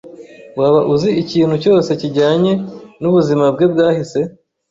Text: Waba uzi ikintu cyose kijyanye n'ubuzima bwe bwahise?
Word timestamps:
Waba 0.59 0.79
uzi 0.93 1.09
ikintu 1.21 1.55
cyose 1.63 1.89
kijyanye 2.01 2.51
n'ubuzima 3.01 3.45
bwe 3.53 3.65
bwahise? 3.73 4.19